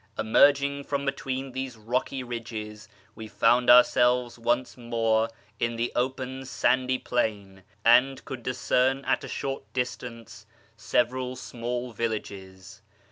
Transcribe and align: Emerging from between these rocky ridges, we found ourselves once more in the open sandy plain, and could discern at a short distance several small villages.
Emerging 0.17 0.83
from 0.83 1.05
between 1.05 1.51
these 1.51 1.77
rocky 1.77 2.23
ridges, 2.23 2.87
we 3.13 3.27
found 3.27 3.69
ourselves 3.69 4.39
once 4.39 4.75
more 4.75 5.29
in 5.59 5.75
the 5.75 5.91
open 5.95 6.43
sandy 6.43 6.97
plain, 6.97 7.61
and 7.85 8.25
could 8.25 8.41
discern 8.41 9.05
at 9.05 9.23
a 9.23 9.27
short 9.27 9.61
distance 9.73 10.47
several 10.75 11.35
small 11.35 11.91
villages. 11.91 12.81